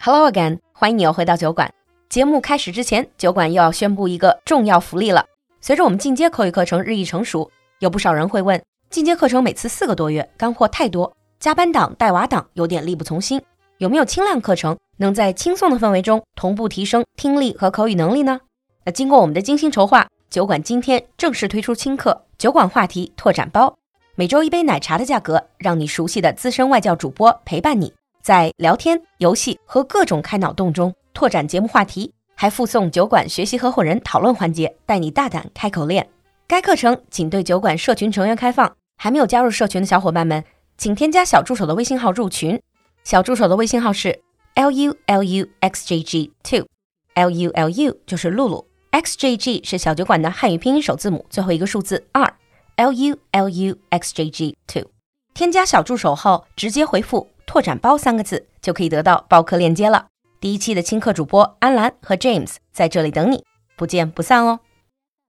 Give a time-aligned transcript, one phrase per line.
[0.00, 1.68] Hello again，欢迎你又回到酒馆。
[2.08, 5.26] 节目开始之前，酒馆又要宣布一个重要福利了。
[5.60, 13.42] 随着我们进阶口语课程日益成熟，有不少人会问：进阶课程每次四个多月，干货太多，加班党、带娃党有点力不从心。
[13.78, 18.40] 有没有轻量课程，能在轻松的氛围中同步提升听力和口语能力呢？
[18.84, 23.76] 那经过我们的精心筹划，酒馆今天正式推出轻课——酒馆话题拓展包。
[24.14, 27.92] 每周一杯奶茶的价格，让你熟悉的资深外教主播陪伴你，
[28.28, 36.06] 在聊天、游戏和各种开脑洞中拓展节目话题，还附送酒馆学习合伙人讨论环节，带你大胆开口练。
[36.46, 40.44] 该课程仅对酒馆社群成员开放，还没有加入社群的小伙伴们，
[40.76, 42.60] 请添加小助手的微信号入群。
[43.02, 44.20] 小助手的微信号是
[44.56, 52.30] l u l u x j g two，l u l u 就是露露，x j g 是小酒馆的汉语拼音首字母，最后一个数字二。
[52.76, 54.84] L U L U X J G Two，
[55.32, 60.07] 添加小助手后，直接回复“拓展包”三个字，就可以得到报课链接了。
[60.39, 64.59] 第一期的轻课主播安兰和 James 在这里等你，不见不散哦。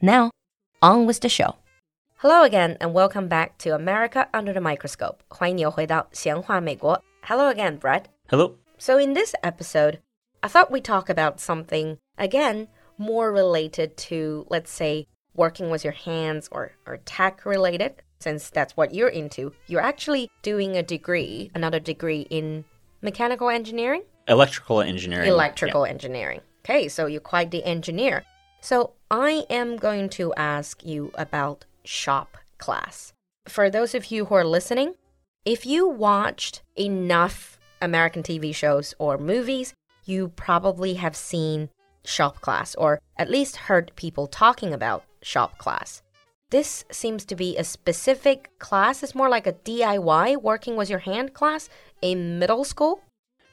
[0.00, 0.30] Now
[0.80, 1.54] on with the show.
[2.20, 5.18] Hello again and welcome back to America Under the Microscope.
[5.28, 7.02] 欢迎你又回到闲话美国。
[7.22, 8.04] Hello again, Brett.
[8.28, 8.56] Hello.
[8.78, 10.00] So in this episode,
[10.40, 15.94] I thought we'd talk about something again more related to, let's say, working with your
[15.94, 17.92] hands or, or tech related,
[18.23, 22.65] since that's what you're into, you're actually doing a degree, another degree in
[23.01, 24.03] mechanical engineering?
[24.27, 25.27] Electrical engineering.
[25.27, 25.91] Electrical yeah.
[25.91, 26.41] engineering.
[26.63, 28.23] Okay, so you're quite the engineer.
[28.61, 33.11] So I am going to ask you about shop class.
[33.47, 34.93] For those of you who are listening,
[35.43, 39.73] if you watched enough American TV shows or movies,
[40.05, 41.69] you probably have seen
[42.05, 46.01] shop class or at least heard people talking about shop class.
[46.53, 49.01] This seems to be a specific class.
[49.01, 51.67] It's more like a DIY, working with your hand class
[51.99, 53.01] in middle school.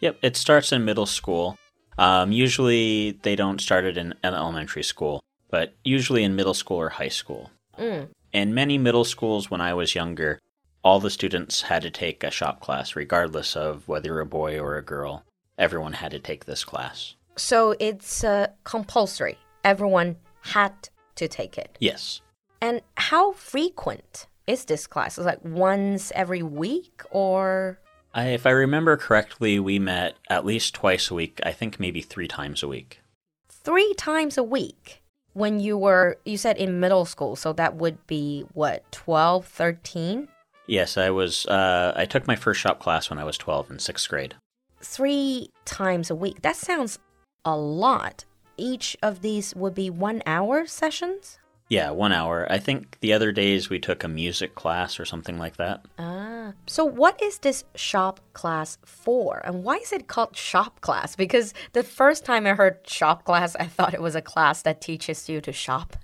[0.00, 1.56] Yep, it starts in middle school.
[1.96, 6.88] Um, usually they don't start it in, elementary school, but usually in middle school or
[6.88, 7.52] high school.
[7.78, 8.08] Mm.
[8.32, 10.40] In many middle schools when I was younger,
[10.82, 14.58] all the students had to take a shop class, regardless of whether you're a boy
[14.58, 15.22] or a girl.
[15.56, 17.14] Everyone had to take this class.
[17.36, 19.38] So it's uh, compulsory.
[19.62, 21.76] Everyone had to take it.
[21.78, 22.22] Yes.
[22.60, 25.18] And how frequent is this class?
[25.18, 27.78] Is like once every week or?
[28.14, 31.40] I, if I remember correctly, we met at least twice a week.
[31.44, 33.00] I think maybe three times a week.
[33.48, 35.02] Three times a week?
[35.34, 40.26] When you were, you said in middle school, so that would be what, 12, 13?
[40.66, 43.78] Yes, I was, uh, I took my first shop class when I was 12 in
[43.78, 44.34] sixth grade.
[44.80, 46.42] Three times a week.
[46.42, 46.98] That sounds
[47.44, 48.24] a lot
[48.58, 51.38] each of these would be one hour sessions?
[51.68, 52.46] Yeah, one hour.
[52.50, 55.84] I think the other days we took a music class or something like that.
[55.98, 56.52] Ah.
[56.66, 59.42] So, what is this shop class for?
[59.44, 61.14] And why is it called shop class?
[61.14, 64.80] Because the first time I heard shop class, I thought it was a class that
[64.80, 65.96] teaches you to shop.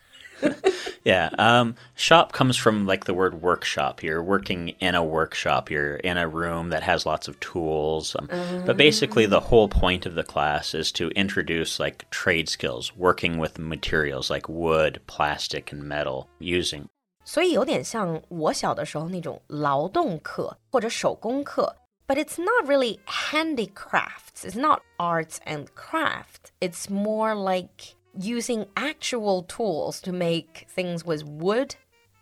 [1.03, 1.29] yeah.
[1.37, 4.03] Um, shop comes from like the word workshop.
[4.03, 5.69] You're working in a workshop.
[5.69, 8.15] You're in a room that has lots of tools.
[8.17, 8.29] Um,
[8.65, 13.37] But basically, the whole point of the class is to introduce like trade skills, working
[13.37, 16.87] with materials like wood, plastic, and metal, using.
[17.25, 21.75] 所以有点像我小的时候那种劳动课或者手工课。
[22.07, 24.43] But it's not really handicrafts.
[24.43, 26.51] It's not arts and craft.
[26.59, 31.76] It's more like using actual tools to make things with wood,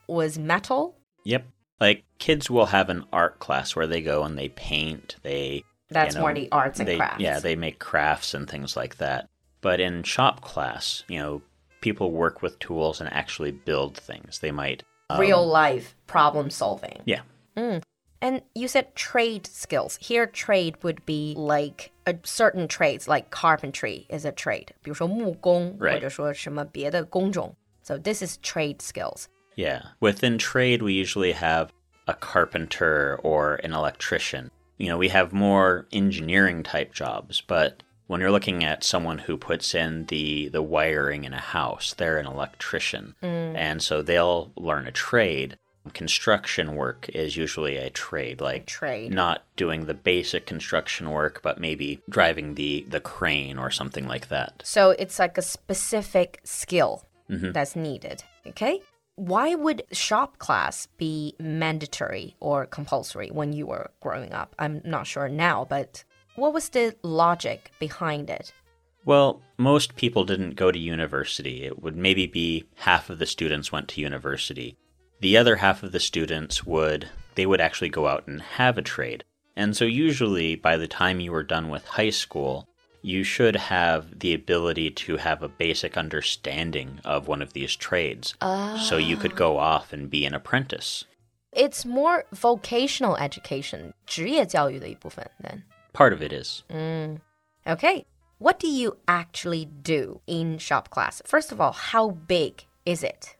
[0.09, 0.97] with metal.
[1.25, 1.47] Yep.
[1.81, 6.15] Like kids will have an art class where they go and they paint, they That's
[6.15, 7.21] you know, more the arts and they, crafts.
[7.21, 9.29] Yeah, they make crafts and things like that.
[9.61, 11.43] But in shop class, you know,
[11.81, 14.39] people work with tools and actually build things.
[14.39, 17.01] They might um, real life problem solving.
[17.05, 17.21] Yeah.
[17.57, 17.83] Mm.
[18.21, 19.99] And you said trade skills.
[20.01, 24.68] Here, trade would be like a certain trades, like carpentry is a trade.
[24.82, 25.94] 比如说木工, right.
[25.94, 27.56] 或者说什么别的工种.
[27.84, 29.28] So this is trade skills.
[29.56, 29.82] Yeah.
[30.00, 31.70] Within trade, we usually have
[32.08, 34.50] a carpenter or an electrician.
[34.78, 39.38] You know, we have more engineering type jobs, but when you're looking at someone who
[39.38, 43.16] puts in the the wiring in a house, they're an electrician.
[43.22, 43.56] Mm.
[43.56, 45.58] And so they'll learn a trade
[45.93, 51.61] construction work is usually a trade like trade not doing the basic construction work but
[51.61, 57.05] maybe driving the the crane or something like that so it's like a specific skill
[57.31, 57.53] mm-hmm.
[57.53, 58.81] that's needed okay
[59.17, 65.07] why would shop class be mandatory or compulsory when you were growing up i'm not
[65.07, 66.05] sure now but
[66.37, 68.53] what was the logic behind it
[69.05, 71.65] well, most people didn't go to university.
[71.65, 74.77] It would maybe be half of the students went to university
[75.22, 78.82] The other half of the students would they would actually go out and have a
[78.82, 79.24] trade.
[79.56, 82.68] And so usually by the time you were done with high school,
[83.02, 88.36] you should have the ability to have a basic understanding of one of these trades.
[88.42, 91.06] So you could go off and be an apprentice.
[91.54, 95.64] It's more vocational education, 职业教育的一部分 then.
[95.94, 96.64] Part of it is.
[97.66, 98.06] Okay.
[98.40, 101.22] What do you actually do in shop class?
[101.26, 103.36] First of all, how big is it?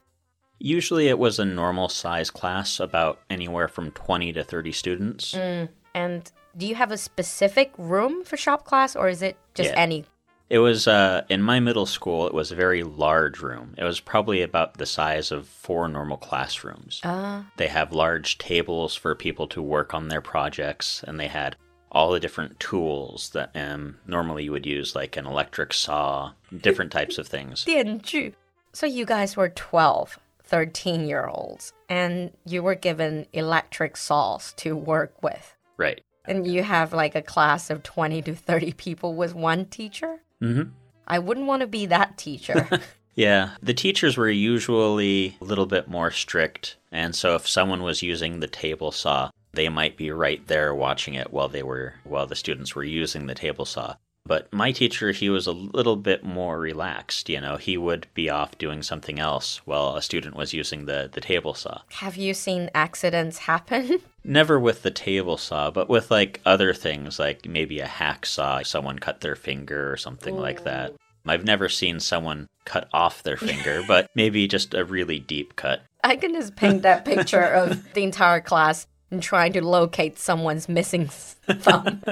[0.67, 5.35] Usually it was a normal size class, about anywhere from 20 to 30 students.
[5.95, 9.81] And do you have a specific room for shop class or is it just Yeah.
[9.81, 10.05] any?
[10.49, 13.75] It was, uh, in my middle school, it was a very large room.
[13.79, 17.01] It was probably about the size of four normal classrooms.
[17.03, 21.57] Uh, They have large tables for people to work on their projects, and they had
[21.91, 26.93] all the different tools that um, normally you would use, like an electric saw, different
[26.93, 27.65] types of things.
[27.67, 28.35] 电锯.
[28.75, 34.77] So you guys were 12, 13 year olds, and you were given electric saws to
[34.77, 35.57] work with.
[35.77, 36.01] Right.
[36.25, 40.23] And you have like a class of 20 to 30 people with one teacher?
[40.41, 40.63] hmm
[41.07, 42.69] I wouldn't want to be that teacher.
[43.15, 48.03] Yeah, the teachers were usually a little bit more strict, and so if someone was
[48.03, 52.27] using the table saw, they might be right there watching it while they were while
[52.27, 53.97] the students were using the table saw.
[54.25, 58.31] But my teacher, he was a little bit more relaxed, you know, he would be
[58.31, 61.81] off doing something else while a student was using the, the table saw.
[61.91, 64.01] have you seen accidents happen?
[64.25, 69.01] Never with the table saw, but with like other things, like maybe a hacksaw, someone
[69.01, 70.95] cut their finger or something like that.
[71.27, 75.83] I've never seen someone cut off their finger, but maybe just a really deep cut.
[76.05, 80.69] I can just paint that picture of the entire class and trying to locate someone's
[80.69, 82.03] missing thumb.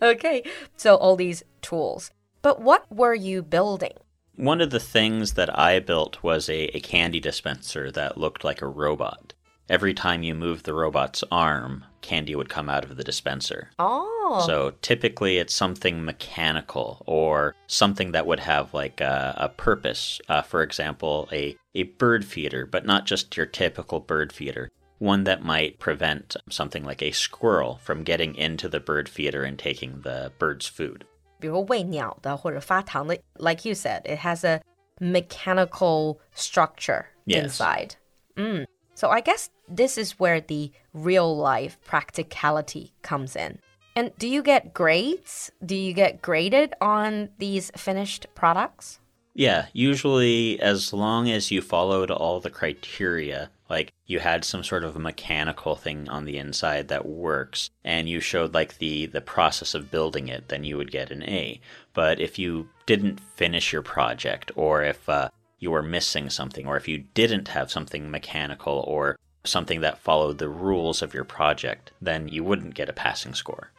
[0.02, 0.42] okay,
[0.76, 2.10] so all these tools.
[2.42, 3.92] But what were you building?
[4.36, 8.62] One of the things that I built was a, a candy dispenser that looked like
[8.62, 9.34] a robot.
[9.68, 13.70] Every time you moved the robot's arm, candy would come out of the dispenser.
[13.78, 20.20] Oh, So typically it's something mechanical or something that would have like a, a purpose.
[20.28, 25.25] Uh, for example, a, a bird feeder, but not just your typical bird feeder One
[25.25, 30.01] that might prevent something like a squirrel from getting into the bird feeder and taking
[30.01, 31.05] the bird's food.
[31.39, 34.61] 比如喂鸟的或者发糖的, like you said, it has a
[34.99, 37.43] mechanical structure Yes.
[37.43, 37.95] inside.
[38.35, 38.65] Mm.
[38.95, 43.59] So I guess this is where the real life practicality comes in.
[43.95, 45.51] And do you get grades?
[45.65, 48.99] Do you get graded on these finished products?
[49.34, 54.82] Yeah, usually as long as you followed all the criteria, like you had some sort
[54.82, 59.74] of mechanical thing on the inside that works, and you showed like the the process
[59.74, 61.60] of building it, then you would get an A.
[61.94, 65.28] But if you didn't finish your project, or if uh,
[65.60, 70.38] you were missing something, or if you didn't have something mechanical or something that followed
[70.38, 73.70] the rules of your project, then you wouldn't get a passing score.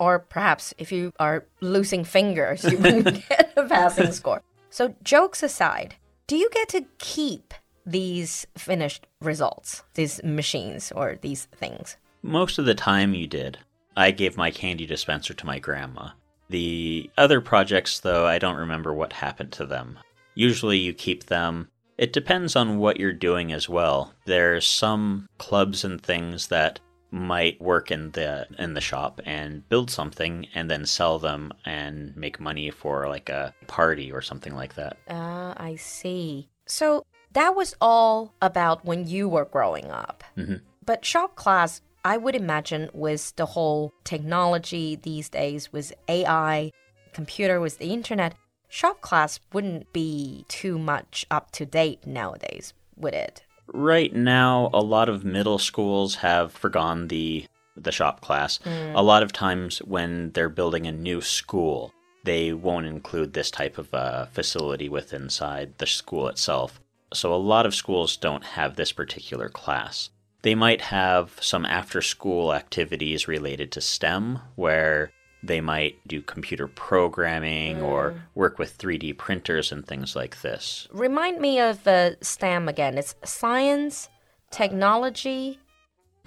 [0.00, 4.42] Or perhaps if you are losing fingers, you wouldn't get a passing score.
[4.70, 7.54] So, jokes aside, do you get to keep
[7.86, 11.96] these finished results, these machines or these things?
[12.22, 13.58] Most of the time you did.
[13.96, 16.10] I gave my candy dispenser to my grandma.
[16.50, 19.98] The other projects, though, I don't remember what happened to them.
[20.34, 21.68] Usually you keep them.
[21.96, 24.14] It depends on what you're doing as well.
[24.24, 26.78] There's some clubs and things that
[27.10, 32.16] might work in the in the shop and build something and then sell them and
[32.16, 34.96] make money for like a party or something like that.
[35.08, 36.48] Ah, I see.
[36.66, 40.22] So, that was all about when you were growing up.
[40.36, 40.60] Mhm.
[40.84, 46.72] But shop class, I would imagine, with the whole technology these days, with AI,
[47.12, 48.34] computer, with the internet,
[48.68, 53.42] shop class wouldn't be too much up to date nowadays, would it?
[53.72, 57.46] Right now, a lot of middle schools have forgone the
[57.76, 58.58] the shop class.
[58.66, 61.92] A lot of times, when they're building a new school,
[62.24, 66.80] they won't include this type of uh, facility with inside the school itself.
[67.14, 70.10] So a lot of schools don't have this particular class.
[70.42, 77.80] They might have some after-school activities related to STEM, where they might do computer programming
[77.80, 80.88] or work with 3D printers and things like this.
[80.92, 82.98] Remind me of uh, STEM again.
[82.98, 84.08] It's science,
[84.50, 85.58] technology,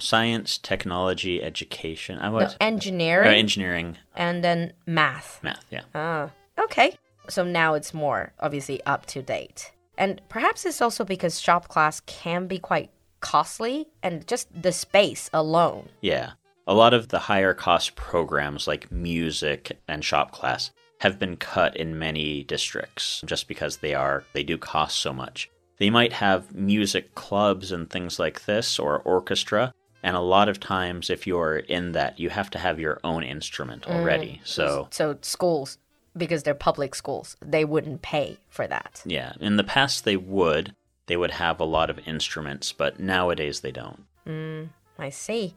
[0.02, 2.18] Science, technology, education.
[2.18, 5.40] I no, was engineering, uh, engineering, and then math.
[5.44, 5.64] math.
[5.70, 5.84] Yeah.
[5.94, 6.98] Ah, okay.
[7.30, 9.72] So now it's more obviously up to date.
[10.00, 12.90] And perhaps it's also because shop class can be quite
[13.20, 15.90] costly and just the space alone.
[16.02, 16.32] Yeah.
[16.68, 21.76] A lot of the higher cost programs like music and shop class have been cut
[21.76, 25.50] in many districts just because they are they do cost so much.
[25.80, 30.60] They might have music clubs and things like this or orchestra, And a lot of
[30.60, 34.42] times, if you're in that, you have to have your own instrument already.
[34.44, 35.78] So, So schools,
[36.16, 39.02] because they're public schools, they wouldn't pay for that.
[39.06, 40.76] yeah, in the past, they would.
[41.08, 44.04] They would have a lot of instruments, but nowadays they don't.
[44.28, 45.56] Mm, I see.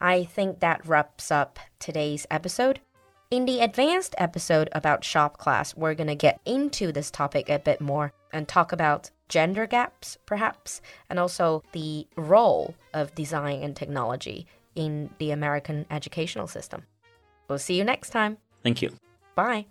[0.00, 2.80] I think that wraps up today's episode.
[3.30, 7.58] In the advanced episode about shop class, we're going to get into this topic a
[7.58, 13.74] bit more and talk about gender gaps, perhaps, and also the role of design and
[13.74, 16.82] technology in the American educational system.
[17.48, 18.38] We'll see you next time.
[18.62, 18.90] Thank you.
[19.34, 19.66] Bye.